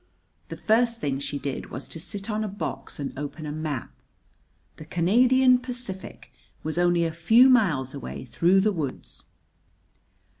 The 0.49 0.57
first 0.57 0.99
thing 0.99 1.19
she 1.19 1.37
did 1.37 1.67
was 1.69 1.87
to 1.89 1.99
sit 1.99 2.27
on 2.27 2.43
a 2.43 2.47
box 2.47 2.99
and 2.99 3.13
open 3.15 3.45
a 3.45 3.51
map. 3.51 3.91
The 4.77 4.85
Canadian 4.85 5.59
Pacific 5.59 6.31
was 6.63 6.79
only 6.79 7.05
a 7.05 7.13
few 7.13 7.47
miles 7.49 7.93
away 7.93 8.25
through 8.25 8.61
the 8.61 8.71
woods! 8.73 9.25